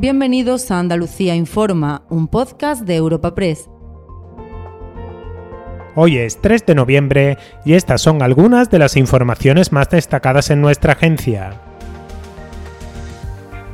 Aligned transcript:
Bienvenidos 0.00 0.70
a 0.70 0.78
Andalucía 0.78 1.34
Informa, 1.34 2.06
un 2.08 2.26
podcast 2.26 2.84
de 2.86 2.96
Europa 2.96 3.34
Press. 3.34 3.68
Hoy 5.94 6.16
es 6.16 6.40
3 6.40 6.64
de 6.64 6.74
noviembre 6.74 7.36
y 7.66 7.74
estas 7.74 8.00
son 8.00 8.22
algunas 8.22 8.70
de 8.70 8.78
las 8.78 8.96
informaciones 8.96 9.72
más 9.72 9.90
destacadas 9.90 10.48
en 10.48 10.62
nuestra 10.62 10.94
agencia. 10.94 11.60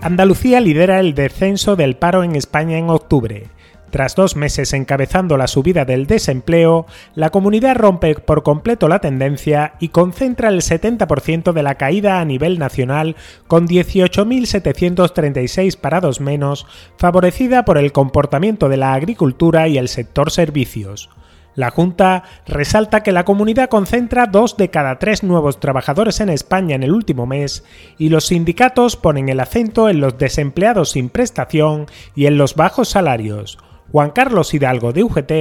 Andalucía 0.00 0.60
lidera 0.60 1.00
el 1.00 1.14
descenso 1.14 1.74
del 1.74 1.96
paro 1.96 2.22
en 2.22 2.36
España 2.36 2.78
en 2.78 2.88
octubre. 2.88 3.48
Tras 3.92 4.16
dos 4.16 4.34
meses 4.36 4.72
encabezando 4.72 5.36
la 5.36 5.46
subida 5.46 5.84
del 5.84 6.06
desempleo, 6.06 6.86
la 7.14 7.28
comunidad 7.28 7.76
rompe 7.76 8.14
por 8.14 8.42
completo 8.42 8.88
la 8.88 9.00
tendencia 9.00 9.74
y 9.80 9.88
concentra 9.88 10.48
el 10.48 10.62
70% 10.62 11.52
de 11.52 11.62
la 11.62 11.74
caída 11.74 12.18
a 12.18 12.24
nivel 12.24 12.58
nacional 12.58 13.16
con 13.48 13.68
18.736 13.68 15.76
parados 15.76 16.22
menos, 16.22 16.66
favorecida 16.96 17.66
por 17.66 17.76
el 17.76 17.92
comportamiento 17.92 18.70
de 18.70 18.78
la 18.78 18.94
agricultura 18.94 19.68
y 19.68 19.76
el 19.76 19.88
sector 19.88 20.30
servicios. 20.30 21.10
La 21.54 21.68
Junta 21.68 22.22
resalta 22.46 23.02
que 23.02 23.12
la 23.12 23.26
comunidad 23.26 23.68
concentra 23.68 24.24
dos 24.24 24.56
de 24.56 24.70
cada 24.70 24.98
tres 24.98 25.22
nuevos 25.22 25.60
trabajadores 25.60 26.20
en 26.20 26.30
España 26.30 26.76
en 26.76 26.82
el 26.82 26.92
último 26.92 27.26
mes 27.26 27.62
y 27.98 28.08
los 28.08 28.28
sindicatos 28.28 28.96
ponen 28.96 29.28
el 29.28 29.38
acento 29.38 29.90
en 29.90 30.00
los 30.00 30.16
desempleados 30.16 30.92
sin 30.92 31.10
prestación 31.10 31.84
y 32.14 32.24
en 32.24 32.38
los 32.38 32.54
bajos 32.54 32.88
salarios, 32.88 33.58
Juan 33.92 34.10
Carlos 34.12 34.54
Hidalgo 34.54 34.94
de 34.94 35.04
UGT 35.04 35.32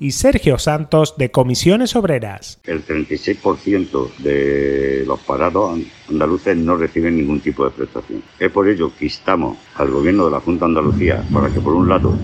y 0.00 0.12
Sergio 0.12 0.58
Santos 0.58 1.16
de 1.18 1.30
Comisiones 1.30 1.94
Obreras. 1.94 2.58
El 2.64 2.84
36% 2.86 4.16
de 4.16 5.04
los 5.06 5.20
parados 5.20 5.78
andaluces 6.10 6.56
no 6.56 6.76
reciben 6.76 7.16
ningún 7.16 7.40
tipo 7.40 7.64
de 7.64 7.70
prestación. 7.70 8.22
Es 8.38 8.50
por 8.50 8.68
ello 8.68 8.90
que 8.96 9.06
instamos 9.06 9.58
al 9.76 9.90
Gobierno 9.90 10.26
de 10.26 10.30
la 10.32 10.40
Junta 10.40 10.64
de 10.64 10.70
Andalucía 10.70 11.24
para 11.32 11.48
que, 11.48 11.60
por 11.60 11.74
un 11.74 11.88
lado, 11.88 12.16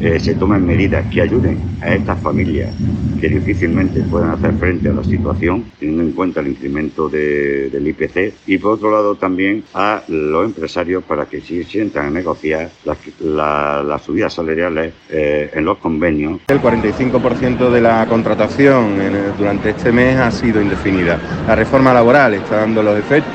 eh, 0.00 0.18
se 0.20 0.34
tomen 0.34 0.64
medidas 0.66 1.06
que 1.12 1.22
ayuden 1.22 1.58
a 1.80 1.94
estas 1.94 2.20
familias 2.20 2.74
que 3.20 3.28
difícilmente 3.28 4.02
puedan 4.02 4.30
hacer 4.30 4.52
frente 4.54 4.88
a 4.88 4.92
la 4.92 5.04
situación, 5.04 5.64
teniendo 5.78 6.02
en 6.02 6.12
cuenta 6.12 6.40
el 6.40 6.48
incremento 6.48 7.08
del 7.08 7.86
IPC, 7.88 8.34
y 8.46 8.58
por 8.58 8.72
otro 8.72 8.90
lado 8.90 9.14
también 9.14 9.64
a 9.72 10.02
los 10.08 10.44
empresarios 10.44 11.02
para 11.04 11.26
que 11.26 11.40
se 11.40 11.64
sientan 11.64 12.06
a 12.06 12.10
negociar 12.10 12.70
las, 12.84 14.02
subidas 14.02 14.34
salariales 14.34 14.92
eh, 15.08 15.50
en 15.54 15.64
los 15.64 15.78
convenios. 15.78 16.40
El 16.48 16.60
45% 16.60 17.70
de 17.70 17.80
la 17.80 18.06
contratación 18.06 18.96
durante 19.38 19.70
este 19.70 19.92
mes 19.92 20.16
ha 20.18 20.30
sido 20.30 20.60
indefinida. 20.60 21.18
La 21.46 21.54
reforma 21.54 21.94
laboral 21.94 22.34
está 22.34 22.58
dando 22.58 22.82
los 22.82 22.98
efectos 22.98 23.25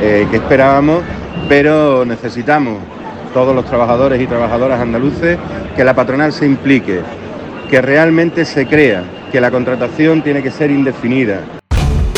eh, 0.00 0.26
que 0.30 0.36
esperábamos, 0.36 1.02
pero 1.48 2.04
necesitamos 2.04 2.78
todos 3.34 3.54
los 3.54 3.64
trabajadores 3.64 4.20
y 4.20 4.26
trabajadoras 4.26 4.80
andaluces 4.80 5.38
que 5.74 5.84
la 5.84 5.94
patronal 5.94 6.32
se 6.32 6.46
implique, 6.46 7.00
que 7.70 7.82
realmente 7.82 8.44
se 8.44 8.66
crea 8.66 9.04
que 9.30 9.40
la 9.40 9.50
contratación 9.50 10.22
tiene 10.22 10.42
que 10.42 10.50
ser 10.50 10.70
indefinida. 10.70 11.40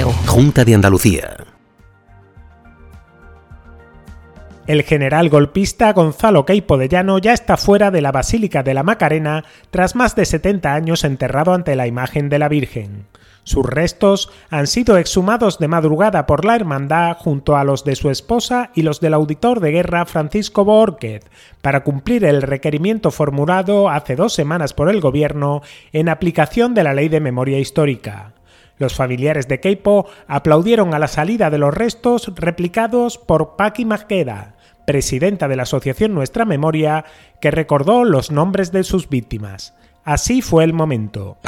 Junta 0.00 0.64
de 0.64 0.74
Andalucía. 0.74 1.36
El 4.66 4.84
general 4.84 5.28
golpista 5.28 5.92
Gonzalo 5.92 6.46
Queipo 6.46 6.78
de 6.78 6.88
Llano 6.88 7.18
ya 7.18 7.34
está 7.34 7.58
fuera 7.58 7.90
de 7.90 8.00
la 8.00 8.10
Basílica 8.10 8.62
de 8.62 8.72
la 8.72 8.84
Macarena 8.84 9.44
tras 9.70 9.94
más 9.94 10.16
de 10.16 10.24
70 10.24 10.72
años 10.72 11.04
enterrado 11.04 11.52
ante 11.52 11.76
la 11.76 11.86
imagen 11.86 12.30
de 12.30 12.38
la 12.38 12.48
Virgen. 12.48 13.06
Sus 13.44 13.66
restos 13.66 14.30
han 14.48 14.66
sido 14.66 14.96
exhumados 14.96 15.58
de 15.58 15.68
madrugada 15.68 16.24
por 16.24 16.46
la 16.46 16.56
hermandad 16.56 17.18
junto 17.18 17.56
a 17.56 17.64
los 17.64 17.84
de 17.84 17.94
su 17.94 18.08
esposa 18.08 18.70
y 18.74 18.82
los 18.82 18.98
del 19.00 19.12
auditor 19.12 19.60
de 19.60 19.72
guerra 19.72 20.06
Francisco 20.06 20.64
Borquez 20.64 21.24
para 21.60 21.84
cumplir 21.84 22.24
el 22.24 22.40
requerimiento 22.40 23.10
formulado 23.10 23.90
hace 23.90 24.16
dos 24.16 24.32
semanas 24.32 24.72
por 24.72 24.88
el 24.88 25.02
gobierno 25.02 25.60
en 25.92 26.08
aplicación 26.08 26.72
de 26.72 26.84
la 26.84 26.94
ley 26.94 27.10
de 27.10 27.20
memoria 27.20 27.58
histórica. 27.58 28.32
Los 28.82 28.96
familiares 28.96 29.46
de 29.46 29.60
Keipo 29.60 30.06
aplaudieron 30.26 30.92
a 30.92 30.98
la 30.98 31.06
salida 31.06 31.50
de 31.50 31.58
los 31.58 31.72
restos 31.72 32.32
replicados 32.34 33.16
por 33.16 33.54
Paqui 33.54 33.84
Maqueda, 33.84 34.56
presidenta 34.88 35.46
de 35.46 35.54
la 35.54 35.62
Asociación 35.62 36.14
Nuestra 36.14 36.44
Memoria, 36.44 37.04
que 37.40 37.52
recordó 37.52 38.02
los 38.02 38.32
nombres 38.32 38.72
de 38.72 38.82
sus 38.82 39.08
víctimas. 39.08 39.72
Así 40.02 40.42
fue 40.42 40.64
el 40.64 40.72
momento. 40.72 41.38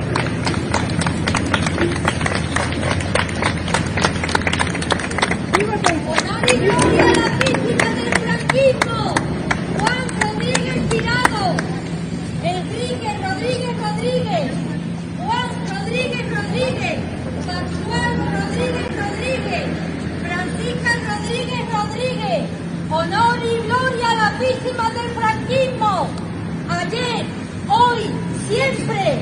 Ayer, 26.86 27.26
hoy, 27.68 28.02
siempre. 28.48 29.18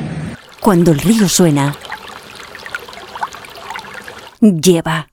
Cuando 0.60 0.90
el 0.90 0.98
río 0.98 1.28
suena, 1.28 1.74
lleva. 4.40 5.08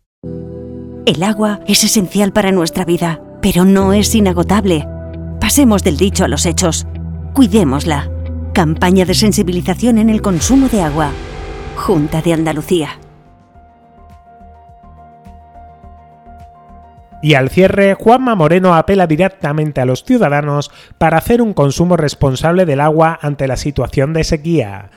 El 1.06 1.24
agua 1.24 1.60
es 1.68 1.84
esencial 1.84 2.34
para 2.34 2.52
nuestra 2.52 2.86
vida, 2.86 3.22
pero 3.42 3.66
no 3.66 3.94
es 3.94 4.14
inagotable. 4.16 4.88
Pasemos 5.40 5.84
del 5.84 5.98
dicho 5.98 6.26
a 6.26 6.28
los 6.28 6.46
hechos. 6.46 6.88
Cuidémosla. 7.34 8.10
Campaña 8.54 9.06
de 9.06 9.14
sensibilización 9.14 9.98
en 9.98 10.10
el 10.10 10.22
consumo 10.22 10.70
de 10.70 10.82
agua. 10.82 11.12
Junta 11.76 12.22
de 12.22 12.34
Andalucía. 12.34 13.00
Y 17.22 17.34
al 17.34 17.50
cierre, 17.50 17.96
Juanma 17.96 18.36
Moreno 18.36 18.76
apela 18.76 19.06
directamente 19.06 19.82
a 19.82 19.86
los 19.86 20.04
ciudadanos 20.04 20.72
para 20.98 21.18
hacer 21.18 21.42
un 21.42 21.54
consumo 21.54 21.98
responsable 21.98 22.66
del 22.66 22.80
agua 22.80 23.20
ante 23.22 23.48
la 23.48 23.58
situación 23.58 24.14
de 24.14 24.24
sequía. 24.24 24.90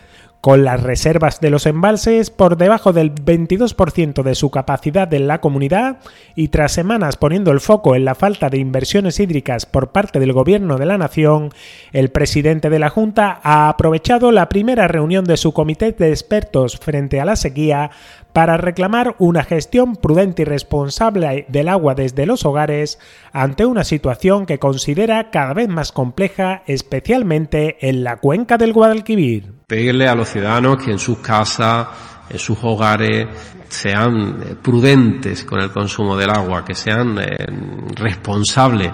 Con 0.43 0.65
las 0.65 0.83
reservas 0.83 1.41
de 1.41 1.51
los 1.51 1.67
embalses 1.67 2.31
por 2.31 2.57
debajo 2.57 2.93
del 2.93 3.15
22% 3.15 4.25
de 4.25 4.35
su 4.35 4.51
capacidad 4.51 5.15
en 5.15 5.29
la 5.29 5.41
comunidad 5.41 5.99
y 6.35 6.49
tras 6.49 6.73
semanas 6.73 7.17
poniendo 7.17 7.53
el 7.53 7.61
foco 7.61 7.95
en 7.95 8.05
la 8.05 8.17
falta 8.17 8.51
de 8.51 8.59
inversiones 8.59 9.21
hídricas 9.21 9.67
por 9.67 9.93
parte 9.93 10.19
del 10.19 10.33
Gobierno 10.33 10.79
de 10.79 10.87
la 10.87 10.99
Nación, 10.99 11.51
el 11.93 12.11
presidente 12.11 12.71
de 12.71 12.81
la 12.81 12.91
Junta 12.91 13.39
ha 13.45 13.69
aprovechado 13.69 14.33
la 14.33 14.49
primera 14.49 14.89
reunión 14.89 15.25
de 15.27 15.37
su 15.37 15.53
comité 15.53 15.93
de 15.93 16.11
expertos 16.11 16.77
frente 16.77 17.21
a 17.21 17.25
la 17.25 17.37
sequía 17.37 17.93
para 18.33 18.57
reclamar 18.57 19.15
una 19.21 19.45
gestión 19.45 19.95
prudente 19.95 20.43
y 20.43 20.45
responsable 20.45 21.47
del 21.51 21.69
agua 21.69 21.95
desde 21.95 22.27
los 22.27 22.45
hogares 22.45 22.99
ante 23.31 23.65
una 23.65 23.85
situación 23.85 24.47
que 24.47 24.59
considera 24.59 25.31
cada 25.31 25.55
vez 25.55 25.69
más 25.69 25.93
compleja, 25.93 26.65
especialmente 26.67 27.89
en 27.89 28.03
la 28.03 28.17
cuenca 28.17 28.59
del 28.59 28.73
Guadalquivir. 28.73 29.62
Pedirle 29.73 30.07
a 30.07 30.15
los 30.15 30.29
ciudadanos 30.29 30.85
que 30.85 30.91
en 30.91 30.99
sus 30.99 31.21
casas, 31.21 31.89
en 32.29 32.39
sus 32.39 32.59
hogares, 32.61 33.27
sean 33.71 34.59
prudentes 34.61 35.45
con 35.45 35.61
el 35.61 35.71
consumo 35.71 36.15
del 36.15 36.29
agua, 36.29 36.63
que 36.63 36.75
sean 36.75 37.19
eh, 37.19 37.47
responsables 37.95 38.93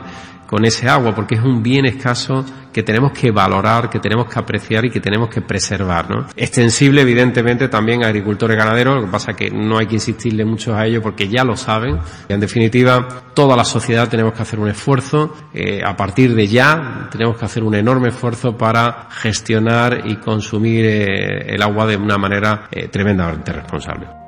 con 0.48 0.64
ese 0.64 0.88
agua, 0.88 1.14
porque 1.14 1.34
es 1.34 1.42
un 1.42 1.62
bien 1.62 1.84
escaso 1.84 2.42
que 2.72 2.82
tenemos 2.82 3.12
que 3.12 3.30
valorar, 3.30 3.90
que 3.90 3.98
tenemos 3.98 4.32
que 4.32 4.38
apreciar 4.38 4.86
y 4.86 4.90
que 4.90 4.98
tenemos 4.98 5.28
que 5.28 5.42
preservar. 5.42 6.08
¿no? 6.08 6.26
Extensible, 6.34 7.02
evidentemente, 7.02 7.68
también 7.68 8.02
a 8.02 8.06
agricultores 8.06 8.56
y 8.56 8.58
ganaderos, 8.58 8.96
lo 8.96 9.02
que 9.02 9.12
pasa 9.12 9.32
es 9.32 9.36
que 9.36 9.50
no 9.50 9.76
hay 9.76 9.86
que 9.86 9.96
insistirle 9.96 10.46
mucho 10.46 10.74
a 10.74 10.86
ellos 10.86 11.02
porque 11.02 11.28
ya 11.28 11.44
lo 11.44 11.54
saben. 11.54 11.98
En 12.30 12.40
definitiva, 12.40 13.06
toda 13.34 13.56
la 13.56 13.64
sociedad 13.64 14.08
tenemos 14.08 14.32
que 14.32 14.40
hacer 14.40 14.58
un 14.58 14.68
esfuerzo, 14.68 15.36
eh, 15.52 15.82
a 15.84 15.94
partir 15.94 16.34
de 16.34 16.46
ya 16.46 17.08
tenemos 17.12 17.36
que 17.36 17.44
hacer 17.44 17.62
un 17.62 17.74
enorme 17.74 18.08
esfuerzo 18.08 18.56
para 18.56 19.08
gestionar 19.10 20.04
y 20.06 20.16
consumir 20.16 20.86
eh, 20.86 21.54
el 21.54 21.62
agua 21.62 21.84
de 21.86 21.96
una 21.98 22.16
manera 22.16 22.68
eh, 22.70 22.88
tremendamente 22.88 23.52
responsable. 23.52 24.27